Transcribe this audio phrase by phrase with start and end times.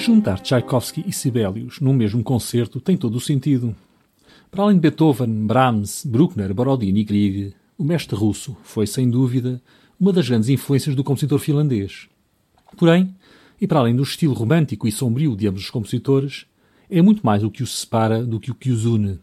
[0.00, 3.76] Juntar Tchaikovsky e Sibelius num mesmo concerto tem todo o sentido.
[4.50, 9.60] Para além de Beethoven, Brahms, Bruckner, Borodin e Grieg, o mestre russo foi, sem dúvida,
[10.00, 12.08] uma das grandes influências do compositor finlandês.
[12.78, 13.14] Porém,
[13.60, 16.46] e para além do estilo romântico e sombrio de ambos os compositores,
[16.88, 19.18] é muito mais o que os separa do que o que os une.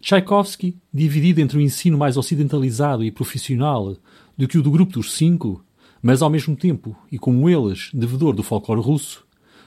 [0.00, 3.94] Tchaikovsky, dividido entre o ensino mais ocidentalizado e profissional
[4.34, 5.62] do que o do grupo dos cinco,
[6.00, 9.23] mas ao mesmo tempo, e como eles, devedor do folclore russo,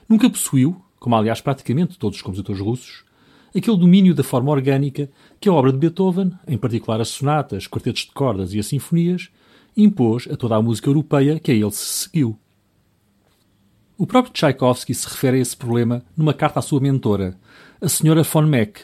[0.07, 3.03] nunca possuiu, como aliás praticamente todos os compositores russos,
[3.55, 8.05] aquele domínio da forma orgânica que a obra de Beethoven, em particular as sonatas, quartetos
[8.05, 9.29] de cordas e as sinfonias,
[9.75, 12.37] impôs a toda a música europeia que a ele se seguiu.
[13.97, 17.37] O próprio Tchaikovsky se refere a esse problema numa carta à sua mentora,
[17.81, 18.23] a Sra.
[18.23, 18.81] von Meck,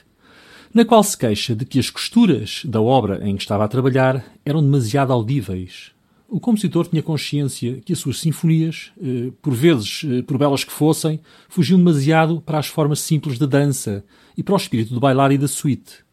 [0.73, 4.25] na qual se queixa de que as costuras da obra em que estava a trabalhar
[4.43, 5.91] eram demasiado audíveis.
[6.33, 10.71] O compositor tinha consciência que as suas sinfonias, eh, por vezes, eh, por belas que
[10.71, 14.03] fossem, fugiam demasiado para as formas simples da dança
[14.35, 16.03] e para o espírito do bailar e da suite.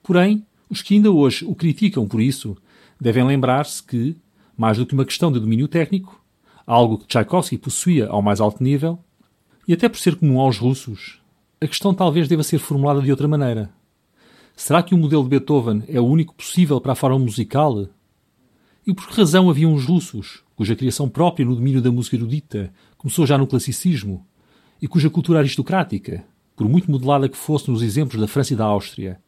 [0.00, 2.56] Porém, os que ainda hoje o criticam por isso
[3.00, 4.16] devem lembrar-se que,
[4.56, 6.24] mais do que uma questão de domínio técnico,
[6.64, 9.00] algo que Tchaikovsky possuía ao mais alto nível,
[9.66, 11.20] e até por ser comum aos russos,
[11.60, 13.72] a questão talvez deva ser formulada de outra maneira.
[14.54, 17.88] Será que o modelo de Beethoven é o único possível para a forma musical?
[18.88, 22.72] E por que razão havia uns russos, cuja criação própria no domínio da música erudita
[22.96, 24.26] começou já no classicismo,
[24.80, 26.24] e cuja cultura aristocrática,
[26.56, 29.20] por muito modelada que fosse nos exemplos da França e da Áustria,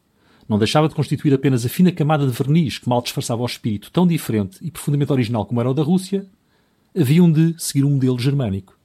[0.49, 3.91] não deixava de constituir apenas a fina camada de verniz que mal disfarçava o espírito
[3.91, 6.25] tão diferente e profundamente original como era o da Rússia,
[6.99, 8.80] haviam de seguir um modelo germânico.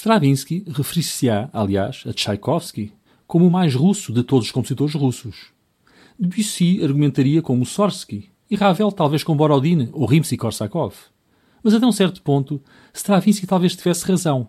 [0.00, 2.90] Stravinsky referir-se-á, aliás, a Tchaikovsky
[3.26, 5.48] como o mais russo de todos os compositores russos.
[6.18, 10.94] Debussy argumentaria com Mussorgsky e Ravel talvez com Borodin ou Rimsky-Korsakov.
[11.62, 12.62] Mas até um certo ponto,
[12.94, 14.48] Stravinsky talvez tivesse razão.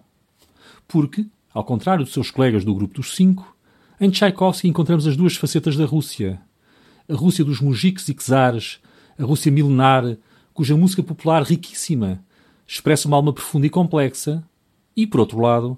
[0.87, 3.53] Porque, ao contrário de seus colegas do grupo dos cinco,
[3.99, 6.39] Em Tchaikovsky encontramos as duas facetas da Rússia.
[7.09, 8.79] A Rússia dos mujiks e czares,
[9.19, 10.15] a Rússia milenar,
[10.53, 12.23] cuja música popular riquíssima
[12.65, 14.41] expressa uma alma profunda e complexa,
[15.01, 15.77] e, por outro lado,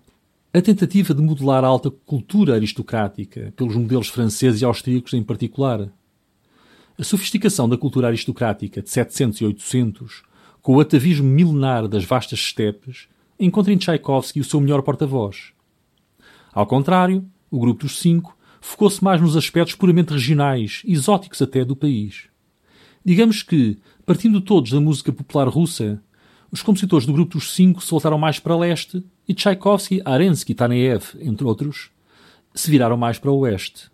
[0.54, 5.90] a tentativa de modelar a alta cultura aristocrática, pelos modelos franceses e austríacos em particular.
[7.00, 10.24] A sofisticação da cultura aristocrática de 700 e 800,
[10.62, 13.08] com o atavismo milenar das vastas estepes,
[13.40, 15.54] encontra em Tchaikovsky o seu melhor porta-voz.
[16.54, 21.78] Ao contrário, o grupo dos cinco focou-se mais nos aspectos puramente regionais, exóticos até do
[21.78, 22.26] país.
[23.04, 26.04] Digamos que, partindo todos da música popular russa,
[26.52, 31.46] os compositores do grupo dos cinco soltaram mais para leste e Tchaikovsky, Arensky Taneyev, entre
[31.46, 31.90] outros,
[32.54, 33.92] se viraram mais para o oeste.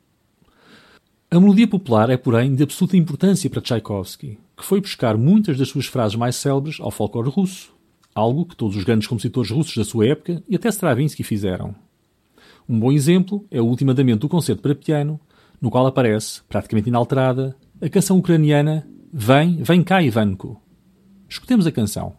[1.31, 5.69] A melodia popular é, porém, de absoluta importância para Tchaikovsky, que foi buscar muitas das
[5.69, 7.73] suas frases mais célebres ao folclore russo,
[8.13, 11.75] algo que todos os grandes compositores russos da sua época e até Stravinsky fizeram.
[12.67, 15.19] Um bom exemplo é o último andamento do concerto para piano,
[15.61, 20.61] no qual aparece, praticamente inalterada, a canção ucraniana Vem, vem cá, Ivanko.
[21.27, 22.18] Escutemos a canção.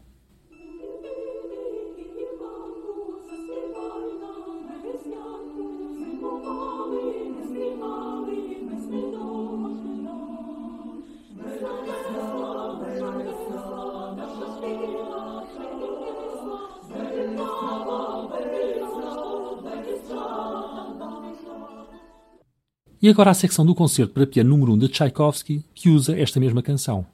[23.02, 26.38] E agora a secção do concerto para piano número 1 de Tchaikovsky, que usa esta
[26.38, 27.06] mesma canção.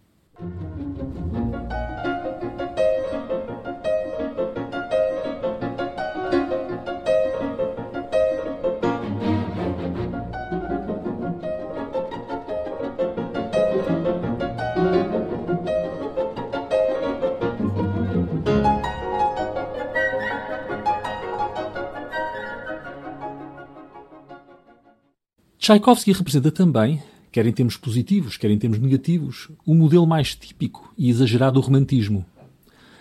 [25.67, 27.03] Tchaikovsky representa também,
[27.33, 31.67] quer em termos positivos, quer em termos negativos, o modelo mais típico e exagerado do
[31.67, 32.25] romantismo.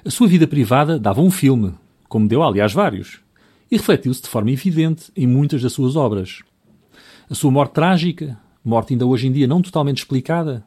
[0.04, 1.76] A sua vida privada dava um filme,
[2.10, 3.20] como deu, aliás, vários,
[3.70, 6.40] e refletiu-se de forma evidente em muitas das suas obras.
[7.30, 10.66] A sua morte trágica, morte ainda hoje em dia não totalmente explicada,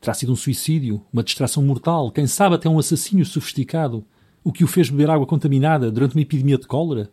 [0.00, 4.04] terá sido um suicídio, uma distração mortal, quem sabe até um assassínio sofisticado,
[4.44, 7.10] o que o fez beber água contaminada durante uma epidemia de cólera?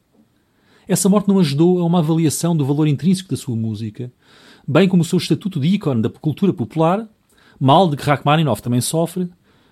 [0.88, 4.12] Essa morte não ajudou a uma avaliação do valor intrínseco da sua música,
[4.68, 7.08] bem como o seu estatuto de ícone da cultura popular,
[7.60, 9.30] mal de que Rachmaninoff também sofre,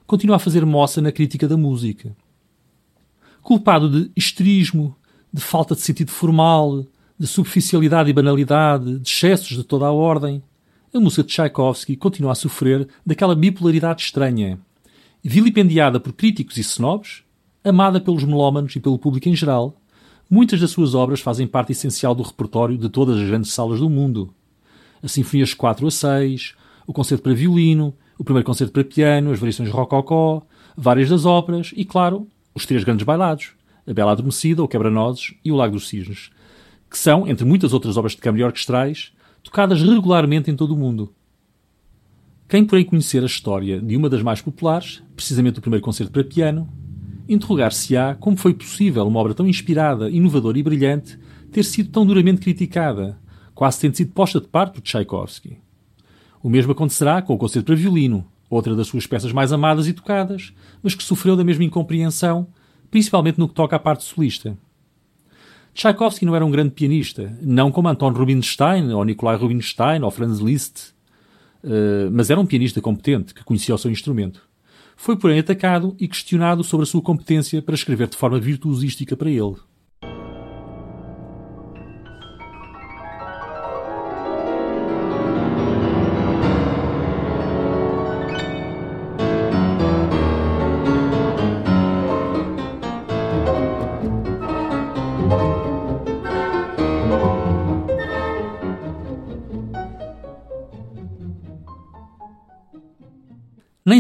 [0.08, 2.16] continua a fazer moça na crítica da música.
[3.42, 4.96] Culpado de histerismo,
[5.32, 6.86] de falta de sentido formal,
[7.18, 10.42] de superficialidade e banalidade, de excessos de toda a ordem,
[10.94, 14.58] a música de Tchaikovsky continua a sofrer daquela bipolaridade estranha,
[15.22, 17.24] vilipendiada por críticos e snobs,
[17.64, 19.78] amada pelos melómanos e pelo público em geral,
[20.30, 23.90] Muitas das suas obras fazem parte essencial do repertório de todas as grandes salas do
[23.90, 24.34] mundo.
[25.06, 26.56] As Sinfonias 4 a 6,
[26.88, 30.42] o Concerto para Violino, o Primeiro Concerto para Piano, as Variações Rococó,
[30.76, 33.52] várias das óperas e, claro, os três grandes bailados,
[33.86, 36.32] a Bela Adormecida, o Quebra-Nozes e o Lago dos Cisnes,
[36.90, 39.14] que são, entre muitas outras obras de câmara e orquestrais,
[39.44, 41.14] tocadas regularmente em todo o mundo.
[42.50, 46.24] Quem, porém, conhecer a história de uma das mais populares, precisamente o Primeiro Concerto para
[46.24, 46.68] Piano,
[47.30, 51.20] interrogar-se-á como foi possível uma obra tão inspirada, inovadora e brilhante
[51.52, 53.24] ter sido tão duramente criticada,
[53.56, 55.58] quase tendo sido posta de parte por Tchaikovsky.
[56.44, 59.94] O mesmo acontecerá com o Concerto para Violino, outra das suas peças mais amadas e
[59.94, 62.48] tocadas, mas que sofreu da mesma incompreensão,
[62.92, 64.56] principalmente no que toca à parte solista.
[65.74, 70.40] Tchaikovsky não era um grande pianista, não como Anton Rubinstein, ou Nikolai Rubinstein, ou Franz
[70.40, 70.94] Liszt,
[71.64, 74.42] eh, mas era um pianista competente, que conhecia o seu instrumento
[74.96, 79.30] foi porém atacado e questionado sobre a sua competência para escrever de forma virtuosística para
[79.30, 79.56] ele.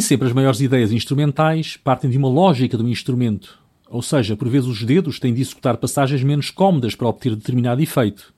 [0.05, 3.59] Sempre as maiores ideias instrumentais partem de uma lógica do instrumento,
[3.89, 7.81] ou seja, por vezes os dedos têm de executar passagens menos cómodas para obter determinado
[7.81, 8.33] efeito.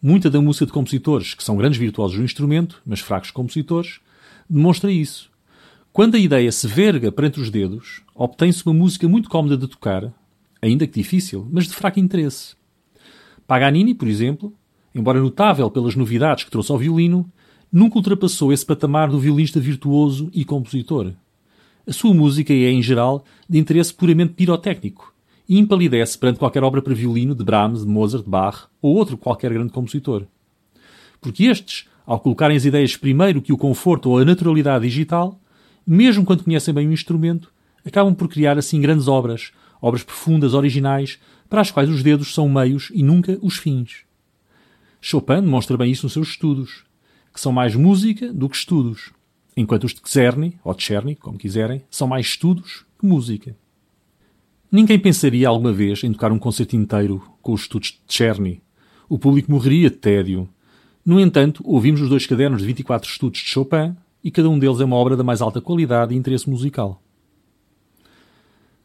[0.00, 4.00] Muita da música de compositores, que são grandes virtuosos do instrumento, mas fracos compositores,
[4.48, 5.30] demonstra isso.
[5.92, 10.12] Quando a ideia se verga perante os dedos, obtém-se uma música muito cómoda de tocar,
[10.60, 12.54] ainda que difícil, mas de fraco interesse.
[13.46, 14.54] Paganini, por exemplo,
[14.94, 17.30] embora notável pelas novidades que trouxe ao violino,
[17.72, 21.12] nunca ultrapassou esse patamar do violinista virtuoso e compositor.
[21.86, 25.12] A sua música é, em geral, de interesse puramente pirotécnico
[25.48, 29.16] e empalidece perante qualquer obra para violino de Brahms, de Mozart, de Bach ou outro
[29.16, 30.26] qualquer grande compositor.
[31.20, 35.40] porque estes, ao colocarem as ideias primeiro que o conforto ou a naturalidade digital,
[35.86, 37.52] mesmo quando conhecem bem o instrumento,
[37.86, 42.48] acabam por criar assim grandes obras, obras profundas, originais, para as quais os dedos são
[42.48, 44.04] meios e nunca os fins.
[45.00, 46.84] Chopin demonstra bem isso nos seus estudos,
[47.32, 49.10] que são mais música do que estudos,
[49.56, 53.56] enquanto os de Czerny, ou Czerny, como quiserem, são mais estudos que música.
[54.70, 58.62] Ninguém pensaria alguma vez em tocar um concerto inteiro com os estudos de Czerny.
[59.08, 60.48] O público morreria de tédio.
[61.04, 64.80] No entanto, ouvimos os dois cadernos de 24 estudos de Chopin e cada um deles
[64.80, 67.02] é uma obra da mais alta qualidade e interesse musical.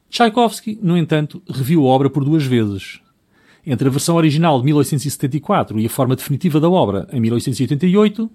[0.09, 2.99] Tchaikovsky, no entanto, reviu a obra por duas vezes.
[3.69, 8.31] Entre a versão original de 1874 e a forma definitiva da obra, em 1888,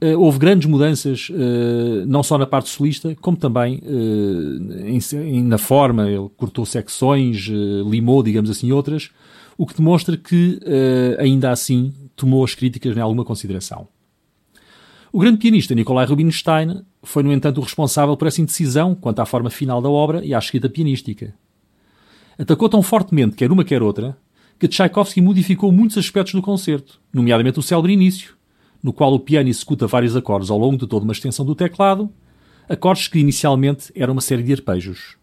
[0.00, 6.08] eh, houve grandes mudanças, eh, não só na parte solista, como também eh, na forma.
[6.08, 7.50] Ele cortou secções,
[7.86, 9.10] limou, digamos assim, outras,
[9.58, 10.58] o que demonstra que,
[11.18, 13.86] ainda assim, tomou as críticas em alguma consideração.
[15.12, 19.26] O grande pianista Nikolai Rubinstein foi, no entanto, o responsável por essa indecisão quanto à
[19.26, 21.34] forma final da obra e à escrita pianística.
[22.38, 24.16] Atacou tão fortemente quer uma quer outra
[24.58, 28.34] que Tchaikovsky modificou muitos aspectos do concerto, nomeadamente o célebre início,
[28.82, 32.10] no qual o piano executa vários acordes ao longo de toda uma extensão do teclado,
[32.68, 35.16] acordes que inicialmente eram uma série de arpejos.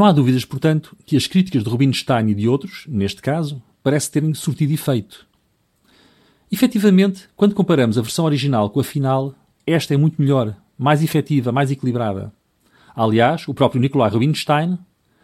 [0.00, 4.10] Não há dúvidas, portanto, que as críticas de Rubinstein e de outros, neste caso, parece
[4.10, 5.26] terem surtido efeito.
[6.50, 9.34] Efetivamente, quando comparamos a versão original com a final,
[9.66, 12.32] esta é muito melhor, mais efetiva, mais equilibrada.
[12.96, 14.78] Aliás, o próprio Nikolai Rubinstein,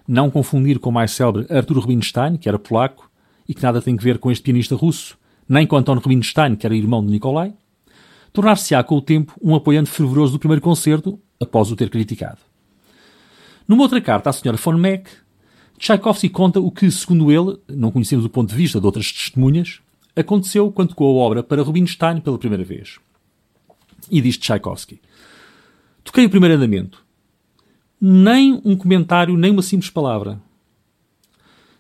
[0.06, 3.11] não confundir com o mais célebre Arthur Rubinstein, que era polaco,
[3.49, 5.16] e que nada tem a ver com este pianista russo,
[5.49, 7.54] nem com Anton Rubinstein, que era irmão de Nikolai,
[8.30, 12.40] tornar-se-á com o tempo um apoiante fervoroso do primeiro concerto, após o ter criticado.
[13.66, 14.56] Numa outra carta à Sra.
[14.56, 15.11] von Meck,
[15.78, 19.80] Tchaikovsky conta o que, segundo ele, não conhecemos o ponto de vista de outras testemunhas,
[20.14, 22.99] aconteceu quando tocou a obra para Rubinstein pela primeira vez.
[24.11, 25.00] E diz Tchaikovsky:
[26.02, 27.04] Toquei o primeiro andamento.
[28.00, 30.40] Nem um comentário, nem uma simples palavra.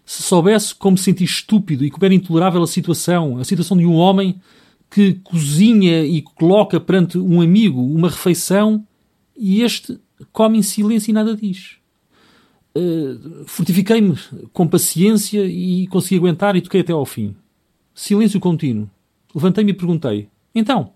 [0.04, 3.94] Se soubesse como senti estúpido e como era intolerável a situação, a situação de um
[3.94, 4.40] homem
[4.90, 8.86] que cozinha e coloca perante um amigo uma refeição
[9.36, 9.98] e este
[10.32, 11.76] come em silêncio e nada diz.
[12.76, 14.18] Uh, fortifiquei-me
[14.52, 17.34] com paciência e consegui aguentar e toquei até ao fim.
[17.94, 18.90] Silêncio contínuo.
[19.34, 20.92] Levantei-me e perguntei: Então?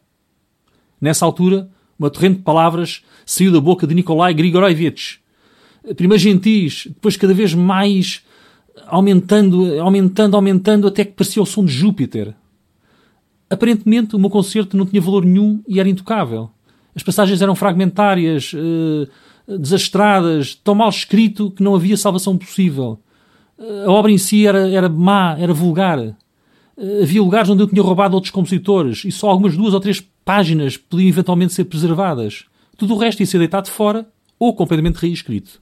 [1.00, 5.20] Nessa altura, uma torrente de palavras saiu da boca de Nikolai Grigoroevich.
[5.96, 8.22] Primeiro gentis, depois cada vez mais
[8.86, 12.34] aumentando, aumentando, aumentando, até que parecia o som de Júpiter.
[13.48, 16.50] Aparentemente, o meu concerto não tinha valor nenhum e era intocável.
[16.94, 19.08] As passagens eram fragmentárias, uh,
[19.58, 22.98] desastradas, tão mal escrito que não havia salvação possível.
[23.58, 25.98] Uh, a obra em si era, era má, era vulgar.
[25.98, 30.00] Uh, havia lugares onde eu tinha roubado outros compositores e só algumas duas ou três
[30.24, 32.44] páginas podiam eventualmente ser preservadas.
[32.76, 34.06] Tudo o resto ia ser deitado fora
[34.38, 35.60] ou completamente reescrito.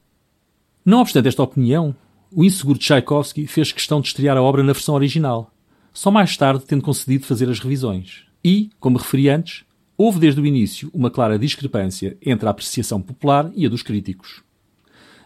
[0.85, 1.94] Não obstante esta opinião,
[2.32, 5.50] o inseguro Tchaikovsky fez questão de estrear a obra na versão original,
[5.92, 8.25] só mais tarde tendo concedido fazer as revisões.
[8.44, 9.64] E, como referi antes,
[9.99, 14.45] houve desde o início uma clara discrepância entre a apreciação popular e a dos críticos.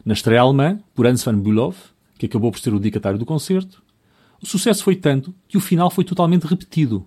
[0.03, 1.75] Na estreia alemã, por Hans van Bülow,
[2.19, 3.83] que acabou por ser o dedicatário do concerto,
[4.41, 7.07] o sucesso foi tanto que o final foi totalmente repetido.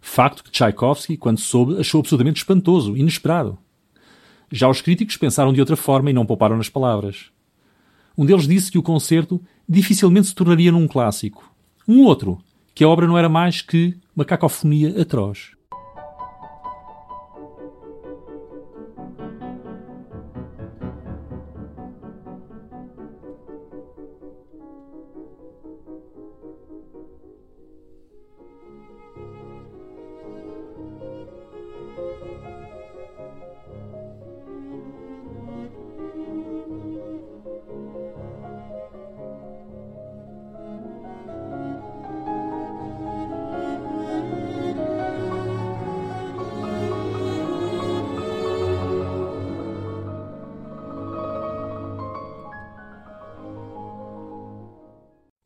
[0.00, 3.58] Facto que Tchaikovsky, quando soube, achou absolutamente espantoso, inesperado.
[4.50, 7.26] Já os críticos pensaram de outra forma e não pouparam nas palavras.
[8.16, 11.52] Um deles disse que o concerto dificilmente se tornaria num clássico.
[11.86, 12.38] Um outro,
[12.74, 15.59] que a obra não era mais que uma cacofonia atroz.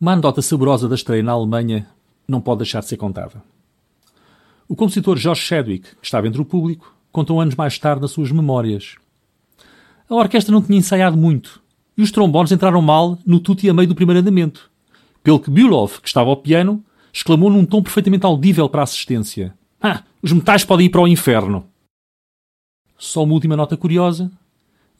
[0.04, 1.86] Uma anedota saborosa da estreia na Alemanha
[2.28, 3.42] não pode deixar de ser contada.
[4.68, 8.30] O compositor George Chadwick, que estava entre o público, contou anos mais tarde nas suas
[8.30, 8.96] memórias.
[10.06, 11.58] A orquestra não tinha ensaiado muito
[11.96, 14.70] e os trombones entraram mal no tutti a meio do primeiro andamento.
[15.22, 19.54] Pelo que Bülow, que estava ao piano, exclamou num tom perfeitamente audível para a assistência:
[19.80, 21.66] Ah, os metais podem ir para o inferno!
[22.98, 24.30] Só uma última nota curiosa.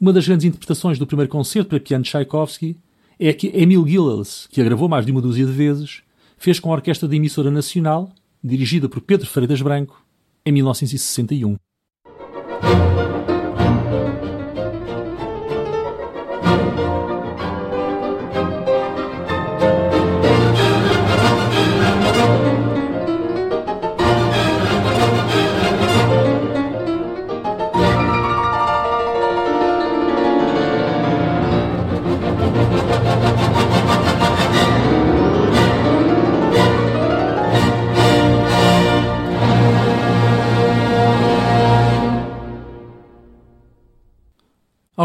[0.00, 2.78] Uma das grandes interpretações do primeiro concerto para piano de Tchaikovsky
[3.18, 6.02] é que Emil Gilels, que a gravou mais de uma dúzia de vezes,
[6.37, 10.04] fez com a Orquestra da Emissora Nacional, dirigida por Pedro Freitas Branco,
[10.44, 11.56] em 1961.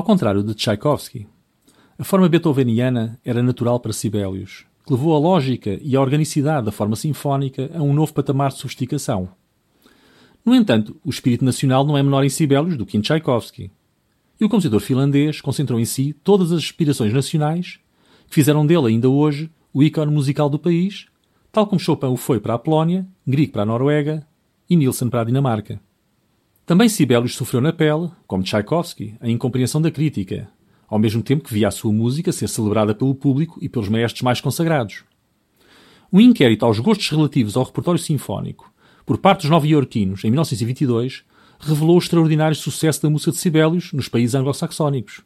[0.10, 1.28] Contrário de Tchaikovsky,
[1.96, 6.72] a forma beethoveniana era natural para Sibelius, que levou a lógica e a organicidade da
[6.72, 9.30] forma sinfónica a um novo patamar de sofisticação.
[10.44, 13.70] No entanto, o espírito nacional não é menor em Sibelius do que em Tchaikovsky.
[14.42, 17.80] E o compositor finlandês concentrou em si todas as aspirações nacionais
[18.28, 21.06] que fizeram dele ainda hoje o ícone musical do país,
[21.52, 24.26] tal como Chopin o foi para a Polónia, Grieg para a Noruega
[24.68, 25.80] e Nielsen para a Dinamarca.
[26.70, 30.48] Também Sibelius sofreu na pele, como Tchaikovsky, a incompreensão da crítica,
[30.88, 34.22] ao mesmo tempo que via a sua música ser celebrada pelo público e pelos maestros
[34.22, 35.04] mais consagrados.
[36.14, 38.72] Um inquérito aos gostos relativos ao repertório sinfónico,
[39.04, 41.24] por parte dos nova-iorquinos, em 1922,
[41.60, 45.24] revelou o extraordinário sucesso da música de Sibelius nos países anglo-saxónicos,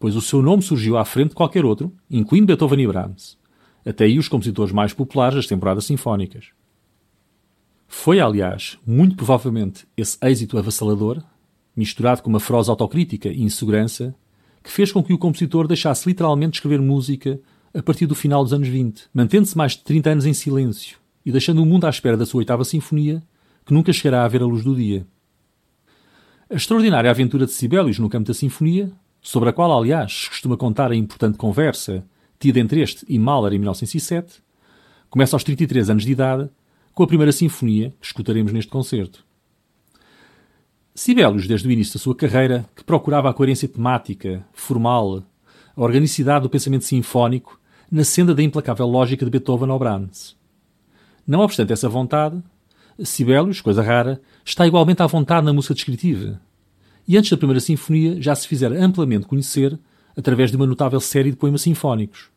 [0.00, 3.38] pois o seu nome surgiu à frente de qualquer outro, incluindo Beethoven e Brahms,
[3.86, 6.46] até aí os compositores mais populares das temporadas sinfónicas.
[7.86, 11.22] Foi, aliás, muito provavelmente esse êxito avassalador,
[11.76, 14.14] misturado com uma feroz autocrítica e insegurança,
[14.62, 17.40] que fez com que o compositor deixasse literalmente de escrever música
[17.72, 21.30] a partir do final dos anos 20, mantendo-se mais de 30 anos em silêncio e
[21.30, 23.22] deixando o mundo à espera da sua oitava sinfonia,
[23.64, 25.06] que nunca chegará a ver a luz do dia.
[26.48, 30.90] A extraordinária aventura de Sibelius no campo da sinfonia, sobre a qual, aliás, costuma contar
[30.90, 32.04] a importante conversa
[32.38, 34.42] tida entre este e Mahler em 1907,
[35.10, 36.48] começa aos 33 anos de idade
[36.96, 39.22] com a primeira sinfonia que escutaremos neste concerto.
[40.94, 45.22] Sibelius, desde o início da sua carreira, que procurava a coerência temática, formal,
[45.76, 47.60] a organicidade do pensamento sinfónico,
[47.92, 50.38] na senda da implacável lógica de Beethoven ou Brahms.
[51.26, 52.42] Não obstante essa vontade,
[53.04, 56.40] Sibelius, coisa rara, está igualmente à vontade na música descritiva.
[57.06, 59.78] E antes da primeira sinfonia já se fizera amplamente conhecer
[60.16, 62.30] através de uma notável série de poemas sinfónicos.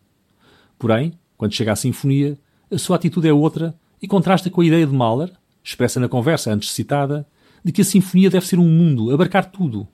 [0.78, 2.38] Porém, quando chega à sinfonia,
[2.70, 5.32] a sua atitude é outra e contrasta com a ideia de Mahler,
[5.64, 7.28] expressa na conversa antes citada,
[7.64, 9.88] de que a sinfonia deve ser um mundo, abarcar tudo.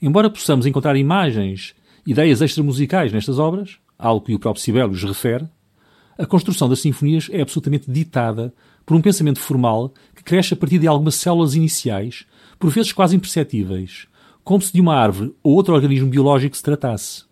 [0.00, 1.74] Embora possamos encontrar imagens,
[2.06, 5.46] ideias extramusicais nestas obras, algo que o próprio Sibelius refere,
[6.16, 8.52] a construção das sinfonias é absolutamente ditada
[8.84, 12.26] por um pensamento formal que cresce a partir de algumas células iniciais,
[12.58, 14.06] por vezes quase imperceptíveis,
[14.44, 17.24] como se de uma árvore ou outro organismo biológico se tratasse.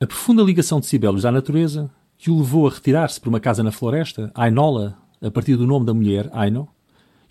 [0.00, 3.62] A profunda ligação de Sibelius à natureza, que o levou a retirar-se para uma casa
[3.62, 6.68] na floresta, Ainola, a partir do nome da mulher, Aino,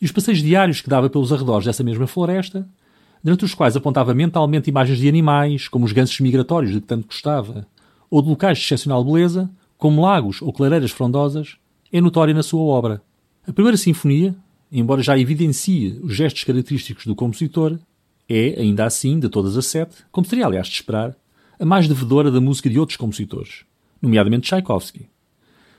[0.01, 2.65] e os passeios diários que dava pelos arredores dessa mesma floresta,
[3.21, 7.05] durante os quais apontava mentalmente imagens de animais, como os gansos migratórios de que tanto
[7.05, 7.67] gostava,
[8.09, 11.57] ou de locais de excepcional beleza, como lagos ou clareiras frondosas,
[11.91, 13.01] é notória na sua obra.
[13.45, 14.33] A primeira sinfonia,
[14.71, 17.77] embora já evidencie os gestos característicos do compositor,
[18.27, 21.13] é, ainda assim, de todas as sete, como seria aliás de esperar,
[21.59, 23.65] a mais devedora da música de outros compositores,
[24.01, 25.07] nomeadamente Tchaikovsky.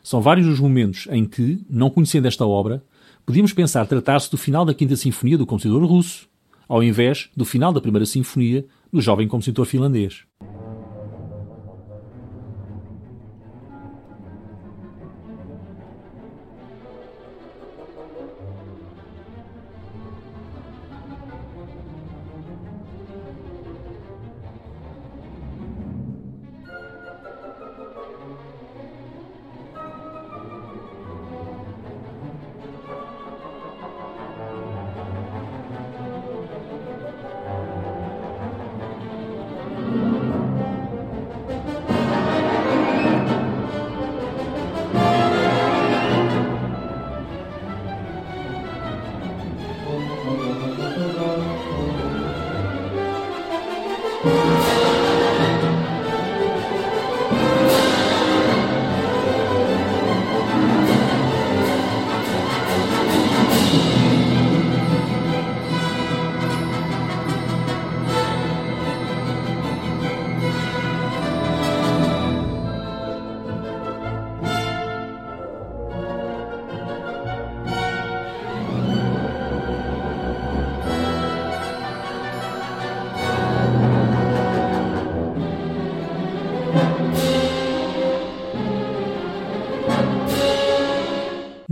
[0.02, 2.84] São vários os momentos em que, não conhecendo esta obra,
[3.24, 6.28] podíamos pensar tratar-se do final da Quinta Sinfonia do compositor russo,
[6.68, 10.24] ao invés do final da Primeira Sinfonia do jovem compositor finlandês.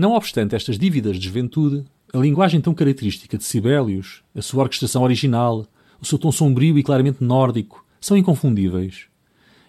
[0.03, 5.05] Não obstante estas dívidas de juventude, a linguagem tão característica de Sibelius, a sua orquestração
[5.05, 5.65] original,
[6.01, 9.05] o seu tom sombrio e claramente nórdico, são inconfundíveis.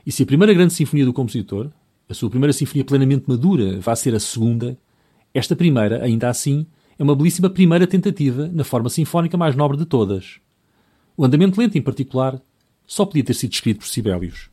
[0.03, 1.69] E se a primeira grande sinfonia do compositor,
[2.09, 4.75] a sua primeira sinfonia plenamente madura, vai ser a segunda,
[5.35, 6.65] esta primeira, ainda assim,
[6.97, 10.39] é uma belíssima primeira tentativa na forma sinfónica mais nobre de todas.
[11.15, 12.41] O andamento lento, em particular,
[12.87, 14.49] só podia ter sido escrito por Sibelius.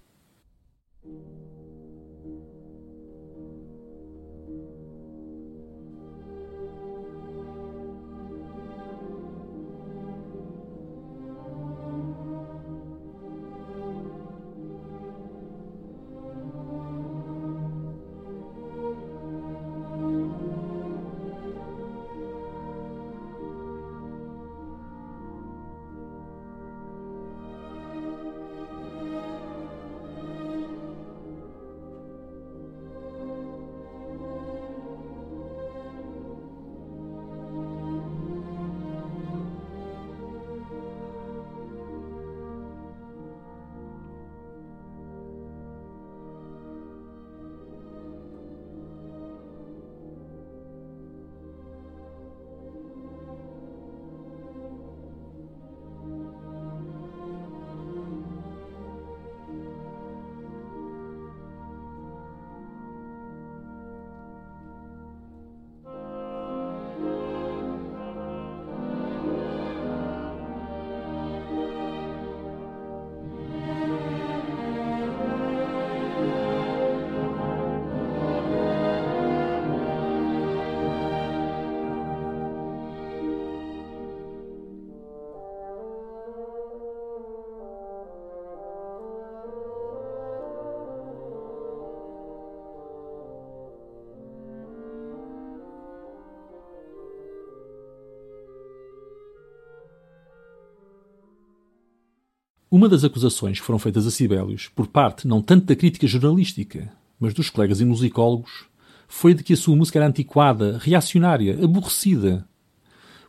[102.71, 106.89] Uma das acusações que foram feitas a Sibelius, por parte não tanto da crítica jornalística,
[107.19, 108.67] mas dos colegas e musicólogos,
[109.09, 112.47] foi de que a sua música era antiquada, reacionária, aborrecida.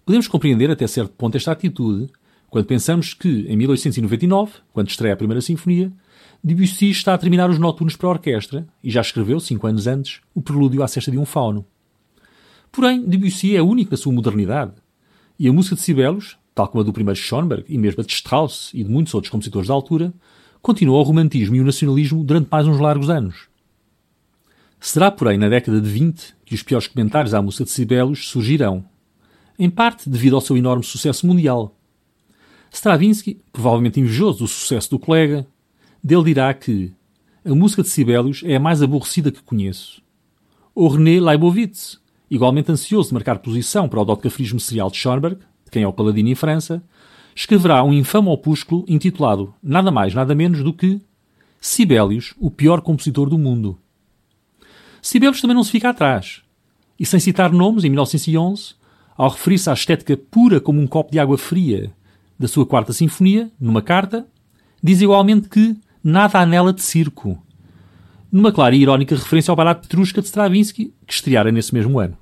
[0.06, 2.12] Podemos compreender até certo ponto esta atitude
[2.52, 5.92] quando pensamos que, em 1899, quando estreia a primeira sinfonia,
[6.44, 10.22] Debussy está a terminar os noturnos para a orquestra e já escreveu, cinco anos antes,
[10.36, 11.66] o prelúdio à cesta de um fauno.
[12.72, 14.74] Porém, Debussy é único na sua modernidade,
[15.40, 18.12] e a música de Sibelius, tal como a do primeiro Schoenberg e mesmo a de
[18.12, 20.14] Strauss e de muitos outros compositores da altura,
[20.62, 23.48] continuou o romantismo e o nacionalismo durante mais uns largos anos.
[24.80, 28.84] Será, porém, na década de 20 que os piores comentários à música de Sibelius surgirão,
[29.58, 31.76] em parte devido ao seu enorme sucesso mundial.
[32.72, 35.46] Stravinsky, provavelmente invejoso do sucesso do colega,
[36.04, 36.92] dele dirá que
[37.46, 40.02] a música de Sibelius é a mais aborrecida que conheço.
[40.74, 45.38] Ou René Leibovitz, igualmente ansioso de marcar posição para o dotcafrismo serial de Schoenberg,
[45.72, 46.84] quem é o Paladino em França,
[47.36, 51.02] escreverá um infame opúsculo intitulado nada mais, nada menos do que
[51.60, 53.80] Sibelius, o pior compositor do mundo.
[55.02, 56.42] Sibelius também não se fica atrás.
[57.00, 58.76] E sem citar nomes, em 1911,
[59.16, 61.92] ao referir-se à estética pura como um copo de água fria
[62.38, 64.28] da sua quarta sinfonia, numa carta,
[64.84, 67.42] diz igualmente que nada há nela de circo,
[68.32, 72.18] numa clara e irónica referência ao barato Petrushka de Stravinsky, que estreara nesse mesmo ano.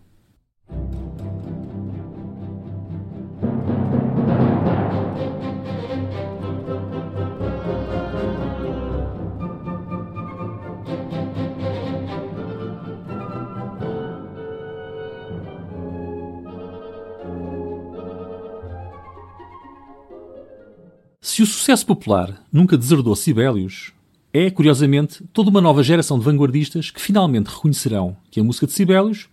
[21.39, 23.93] Se o sucesso popular nunca deserdou Sibelius,
[24.33, 28.73] é, curiosamente, toda uma nova geração de vanguardistas que finalmente reconhecerão que a música de
[28.73, 29.29] Sibelius,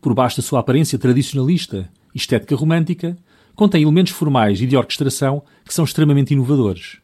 [0.00, 3.18] por baixo da sua aparência tradicionalista e estética romântica,
[3.56, 6.98] contém elementos formais e de orquestração que são extremamente inovadores.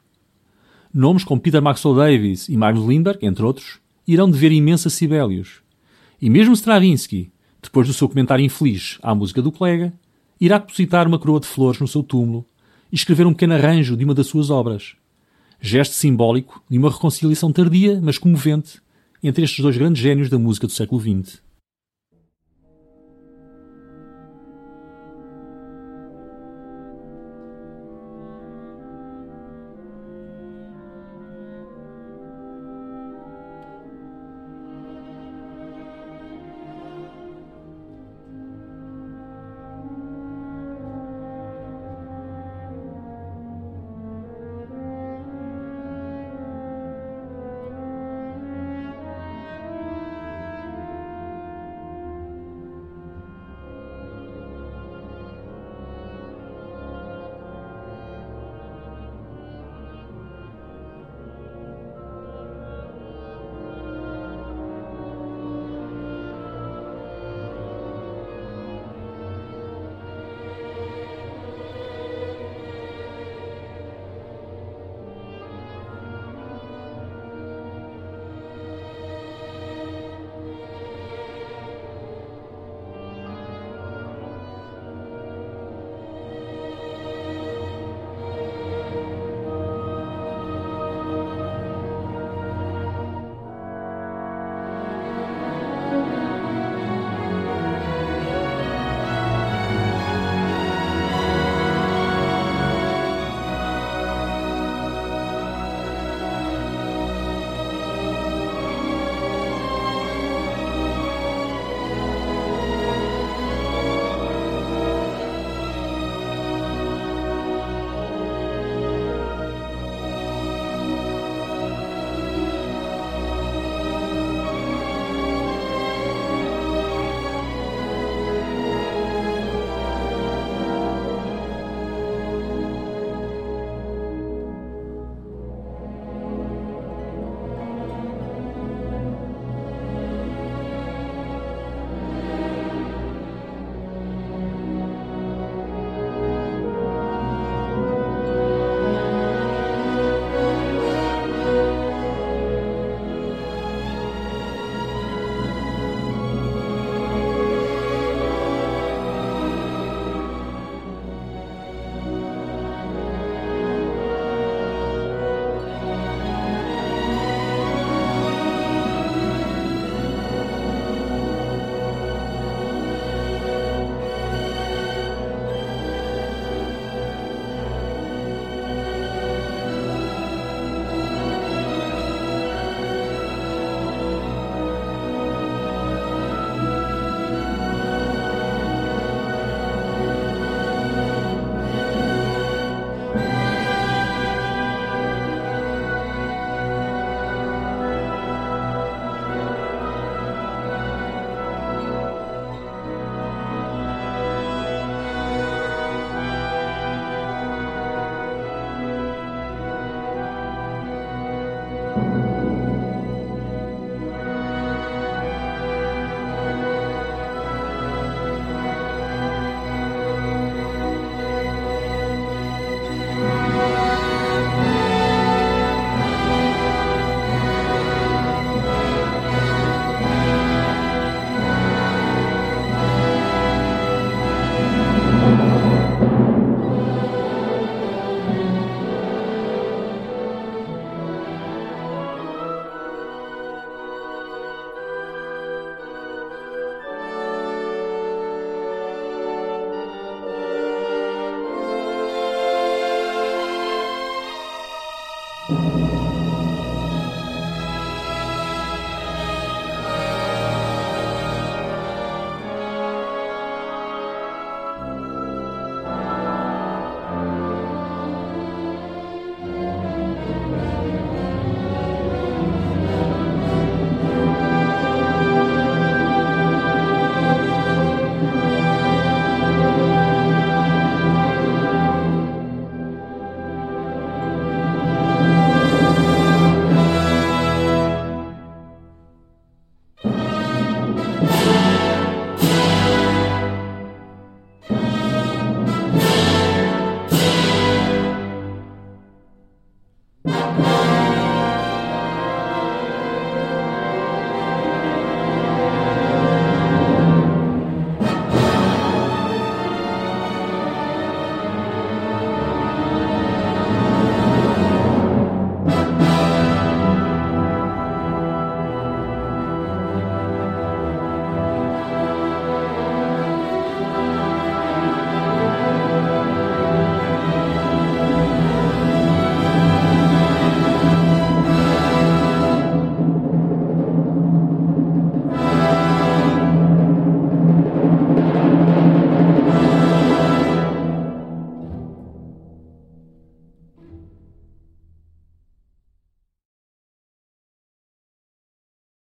[0.95, 5.63] Nomes como Peter Maxwell Davis e Magnus Lindbergh, entre outros, irão dever imenso a Sibelius.
[6.23, 9.93] E mesmo Stravinsky, depois do seu comentário infeliz à música do colega,
[10.41, 12.47] irá depositar uma coroa de flores no seu túmulo
[12.95, 14.95] e escrever um pequeno arranjo de uma das suas obras.
[15.61, 18.81] Gesto simbólico de uma reconciliação tardia, mas comovente,
[19.21, 21.43] entre estes dois grandes gênios da música do século XX.